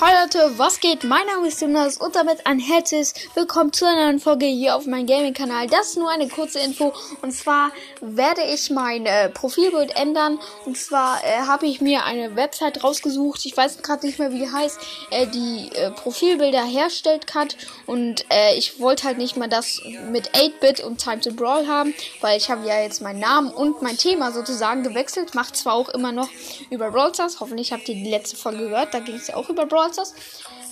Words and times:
Hi 0.00 0.12
Leute, 0.20 0.58
was 0.58 0.80
geht? 0.80 1.04
Mein 1.04 1.26
Name 1.26 1.46
ist 1.46 1.60
Jonas 1.60 1.96
und 1.96 2.16
damit 2.16 2.44
ein 2.46 2.58
herzliches 2.58 3.14
Willkommen 3.34 3.72
zu 3.72 3.84
einer 3.84 4.06
neuen 4.06 4.18
Folge 4.18 4.46
hier 4.46 4.74
auf 4.74 4.86
meinem 4.86 5.06
Gaming-Kanal. 5.06 5.68
Das 5.68 5.90
ist 5.90 5.96
nur 5.96 6.10
eine 6.10 6.26
kurze 6.28 6.58
Info. 6.58 6.92
Und 7.20 7.30
zwar 7.30 7.70
werde 8.00 8.42
ich 8.42 8.70
mein 8.70 9.06
äh, 9.06 9.28
Profilbild 9.28 9.94
ändern. 9.96 10.40
Und 10.66 10.76
zwar 10.76 11.22
äh, 11.24 11.46
habe 11.46 11.66
ich 11.66 11.80
mir 11.80 12.04
eine 12.04 12.34
Website 12.34 12.82
rausgesucht, 12.82 13.46
ich 13.46 13.56
weiß 13.56 13.82
gerade 13.82 14.04
nicht 14.06 14.18
mehr 14.18 14.32
wie 14.32 14.40
die 14.40 14.50
heißt, 14.50 14.80
äh, 15.10 15.26
die 15.28 15.70
äh, 15.74 15.92
Profilbilder 15.92 16.64
herstellt 16.64 17.34
hat. 17.34 17.56
Und 17.86 18.24
äh, 18.32 18.56
ich 18.56 18.80
wollte 18.80 19.04
halt 19.04 19.18
nicht 19.18 19.36
mal 19.36 19.48
das 19.48 19.80
mit 20.10 20.30
8-Bit 20.30 20.80
und 20.80 20.98
Time 20.98 21.20
to 21.20 21.32
Brawl 21.32 21.68
haben, 21.68 21.94
weil 22.20 22.38
ich 22.38 22.50
habe 22.50 22.66
ja 22.66 22.80
jetzt 22.80 23.02
meinen 23.02 23.20
Namen 23.20 23.50
und 23.50 23.82
mein 23.82 23.96
Thema 23.96 24.32
sozusagen 24.32 24.82
gewechselt, 24.82 25.36
macht 25.36 25.56
zwar 25.56 25.74
auch 25.74 25.90
immer 25.90 26.10
noch 26.10 26.28
über 26.70 26.90
Brawl 26.90 27.14
Stars, 27.14 27.38
hoffentlich 27.38 27.72
habt 27.72 27.88
ihr 27.88 27.94
die 27.94 28.10
letzte 28.10 28.36
Folge 28.36 28.68
gehört, 28.68 28.94
da 28.94 28.98
ging 28.98 29.14
es 29.14 29.28
ja 29.28 29.36
auch 29.36 29.48
über 29.48 29.66
Brawl 29.66 29.81
Stars. 29.90 30.14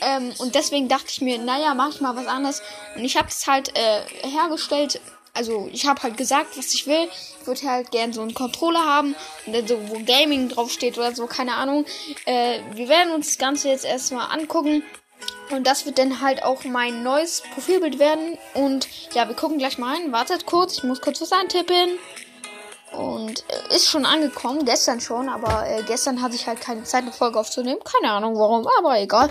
Ähm, 0.00 0.32
und 0.38 0.54
deswegen 0.54 0.88
dachte 0.88 1.06
ich 1.08 1.20
mir, 1.20 1.38
naja, 1.38 1.74
mach 1.74 1.90
ich 1.90 2.00
mal 2.00 2.16
was 2.16 2.26
anderes. 2.26 2.62
Und 2.96 3.04
ich 3.04 3.16
habe 3.16 3.28
es 3.28 3.46
halt 3.46 3.76
äh, 3.76 4.02
hergestellt. 4.28 5.00
Also 5.34 5.68
ich 5.72 5.86
habe 5.86 6.02
halt 6.02 6.16
gesagt, 6.16 6.58
was 6.58 6.74
ich 6.74 6.86
will. 6.86 7.08
Ich 7.40 7.46
würde 7.46 7.62
halt 7.62 7.90
gern 7.90 8.12
so 8.12 8.20
einen 8.20 8.34
Controller 8.34 8.84
haben 8.84 9.14
und 9.46 9.54
dann 9.54 9.66
so, 9.66 9.78
wo 9.88 9.98
Gaming 10.04 10.48
draufsteht 10.48 10.98
oder 10.98 11.14
so, 11.14 11.26
keine 11.26 11.54
Ahnung. 11.54 11.86
Äh, 12.26 12.60
wir 12.74 12.88
werden 12.88 13.14
uns 13.14 13.28
das 13.28 13.38
Ganze 13.38 13.68
jetzt 13.68 13.84
erstmal 13.84 14.30
angucken. 14.30 14.82
Und 15.50 15.66
das 15.66 15.86
wird 15.86 15.98
dann 15.98 16.20
halt 16.20 16.42
auch 16.42 16.64
mein 16.64 17.02
neues 17.02 17.42
Profilbild 17.54 17.98
werden. 17.98 18.38
Und 18.54 18.88
ja, 19.14 19.28
wir 19.28 19.36
gucken 19.36 19.58
gleich 19.58 19.78
mal 19.78 19.94
rein. 19.94 20.12
Wartet 20.12 20.46
kurz, 20.46 20.78
ich 20.78 20.84
muss 20.84 21.00
kurz 21.00 21.20
was 21.20 21.32
eintippen. 21.32 21.98
Und 22.92 23.44
äh, 23.48 23.74
ist 23.74 23.88
schon 23.88 24.04
angekommen, 24.04 24.64
gestern 24.64 25.00
schon, 25.00 25.28
aber 25.28 25.66
äh, 25.66 25.82
gestern 25.84 26.20
hatte 26.20 26.34
ich 26.34 26.46
halt 26.46 26.60
keine 26.60 26.84
Zeit, 26.84 27.02
eine 27.02 27.12
Folge 27.12 27.38
aufzunehmen. 27.38 27.80
Keine 27.84 28.12
Ahnung 28.12 28.36
warum, 28.36 28.66
aber 28.78 29.00
egal. 29.00 29.30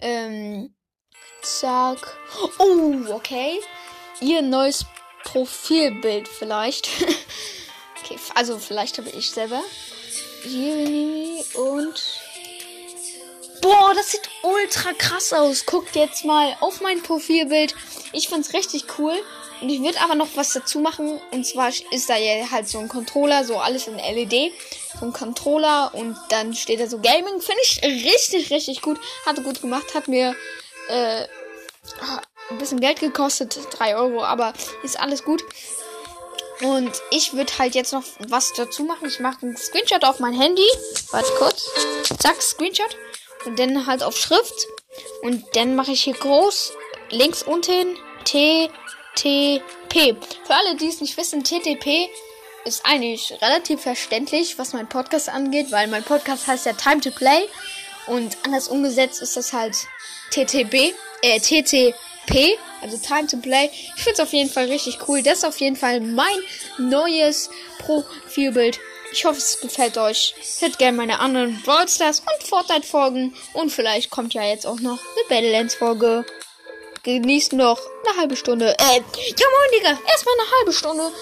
Ähm, 0.00 0.74
zack. 1.42 2.16
Oh, 2.58 2.94
okay. 3.10 3.60
Ihr 4.20 4.42
neues 4.42 4.86
Profilbild 5.24 6.28
vielleicht. 6.28 6.88
okay, 8.02 8.18
also 8.34 8.58
vielleicht 8.58 8.98
habe 8.98 9.10
ich 9.10 9.30
selber. 9.30 9.60
Hier 10.42 11.44
und. 11.54 11.83
Das 14.04 14.12
sieht 14.12 14.28
ultra 14.42 14.92
krass 14.92 15.32
aus. 15.32 15.64
Guckt 15.64 15.96
jetzt 15.96 16.26
mal 16.26 16.54
auf 16.60 16.82
mein 16.82 17.02
Profilbild. 17.02 17.74
Ich 18.12 18.28
find's 18.28 18.52
richtig 18.52 18.84
cool. 18.98 19.14
Und 19.62 19.70
ich 19.70 19.80
würde 19.80 19.98
aber 20.02 20.14
noch 20.14 20.28
was 20.34 20.52
dazu 20.52 20.78
machen. 20.78 21.18
Und 21.30 21.46
zwar 21.46 21.70
ist 21.70 22.10
da 22.10 22.16
ja 22.18 22.50
halt 22.50 22.68
so 22.68 22.80
ein 22.80 22.90
Controller, 22.90 23.46
so 23.46 23.56
alles 23.56 23.86
in 23.86 23.96
LED. 23.96 24.52
So 25.00 25.06
ein 25.06 25.14
Controller 25.14 25.94
und 25.94 26.18
dann 26.28 26.52
steht 26.52 26.80
da 26.80 26.86
so 26.86 26.98
Gaming. 26.98 27.40
Finde 27.40 27.62
ich 27.62 27.82
richtig, 27.82 28.50
richtig 28.50 28.82
gut. 28.82 29.00
Hatte 29.24 29.40
gut 29.40 29.62
gemacht. 29.62 29.94
Hat 29.94 30.06
mir 30.06 30.36
äh, 30.88 31.26
ein 32.50 32.58
bisschen 32.58 32.80
Geld 32.80 33.00
gekostet. 33.00 33.58
3 33.70 33.96
Euro, 33.96 34.22
aber 34.22 34.52
ist 34.82 35.00
alles 35.00 35.24
gut. 35.24 35.42
Und 36.60 36.92
ich 37.10 37.32
würde 37.32 37.56
halt 37.58 37.74
jetzt 37.74 37.94
noch 37.94 38.04
was 38.28 38.52
dazu 38.52 38.84
machen. 38.84 39.08
Ich 39.08 39.18
mache 39.18 39.46
einen 39.46 39.56
Screenshot 39.56 40.04
auf 40.04 40.20
mein 40.20 40.38
Handy. 40.38 40.68
Warte 41.10 41.32
kurz. 41.38 41.70
Zack, 42.18 42.42
Screenshot. 42.42 42.98
Und 43.44 43.58
dann 43.58 43.86
halt 43.86 44.02
auf 44.02 44.16
Schrift. 44.16 44.66
Und 45.22 45.44
dann 45.54 45.74
mache 45.74 45.92
ich 45.92 46.02
hier 46.04 46.14
groß 46.14 46.72
links 47.10 47.42
unten 47.42 47.96
T 48.24 48.70
TTP. 49.14 50.16
Für 50.44 50.54
alle, 50.54 50.74
die 50.76 50.88
es 50.88 51.00
nicht 51.00 51.16
wissen, 51.16 51.44
TTP 51.44 52.08
ist 52.64 52.84
eigentlich 52.84 53.32
relativ 53.40 53.82
verständlich, 53.82 54.58
was 54.58 54.72
mein 54.72 54.88
Podcast 54.88 55.28
angeht, 55.28 55.70
weil 55.70 55.86
mein 55.86 56.02
Podcast 56.02 56.46
heißt 56.46 56.66
ja 56.66 56.72
Time 56.72 57.00
to 57.00 57.10
Play 57.10 57.46
und 58.06 58.36
anders 58.44 58.68
umgesetzt 58.68 59.22
ist 59.22 59.36
das 59.36 59.52
halt 59.52 59.76
TTB, 60.30 60.94
äh, 61.22 61.38
TTP, 61.38 62.58
also 62.82 62.96
Time 62.98 63.26
to 63.26 63.36
Play. 63.36 63.70
Ich 63.96 64.02
finde 64.02 64.14
es 64.14 64.20
auf 64.20 64.32
jeden 64.32 64.50
Fall 64.50 64.66
richtig 64.66 64.98
cool. 65.08 65.22
Das 65.22 65.38
ist 65.38 65.44
auf 65.44 65.60
jeden 65.60 65.76
Fall 65.76 66.00
mein 66.00 66.38
neues 66.78 67.50
Profilbild. 67.78 68.80
Ich 69.14 69.24
hoffe, 69.24 69.38
es 69.38 69.60
gefällt 69.60 69.96
euch. 69.96 70.34
Hört 70.58 70.76
gerne 70.78 70.96
meine 70.96 71.20
anderen 71.20 71.62
Brawl 71.62 71.88
Stars 71.88 72.20
und 72.20 72.48
Fortnite 72.48 72.84
Folgen 72.84 73.32
und 73.52 73.70
vielleicht 73.70 74.10
kommt 74.10 74.34
ja 74.34 74.42
jetzt 74.42 74.66
auch 74.66 74.80
noch 74.80 74.98
eine 74.98 75.28
Battlelands 75.28 75.76
Folge 75.76 76.26
genießt 77.04 77.52
noch 77.52 77.78
eine 78.04 78.18
halbe 78.18 78.36
Stunde. 78.36 78.70
Äh, 78.70 78.96
ja 78.96 79.46
moin, 79.52 79.70
Digga. 79.76 79.98
Erstmal 80.08 80.34
eine 80.40 80.50
halbe 80.58 80.72
Stunde. 80.72 81.12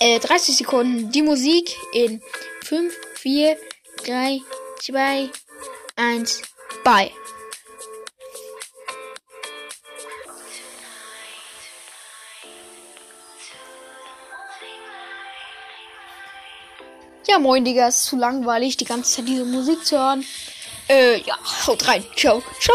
Äh, 0.00 0.18
30 0.20 0.58
Sekunden. 0.58 1.10
Die 1.10 1.22
Musik 1.22 1.74
in 1.94 2.20
5, 2.64 2.94
4, 3.14 3.56
3, 4.04 4.40
2, 4.82 5.30
1, 5.96 6.42
bye. 6.84 7.10
Ja, 17.26 17.38
moin, 17.38 17.64
Digga. 17.64 17.88
Ist 17.88 18.04
zu 18.04 18.16
langweilig, 18.16 18.76
die 18.76 18.84
ganze 18.84 19.16
Zeit 19.16 19.28
diese 19.28 19.44
Musik 19.44 19.84
zu 19.84 19.98
hören. 19.98 20.24
Äh, 20.88 21.20
ja, 21.22 21.36
haut 21.66 21.86
rein. 21.88 22.04
Ciao. 22.14 22.42
Ciao. 22.60 22.74